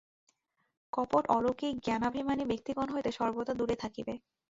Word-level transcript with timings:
কপট 0.93 1.23
অলৌকিক 1.27 1.73
জ্ঞানাভিমানী 1.85 2.43
ব্যক্তিগণ 2.45 2.87
হইতে 2.89 3.09
সর্বদা 3.11 3.53
দূরে 3.53 3.75
থাকিবে। 3.75 4.13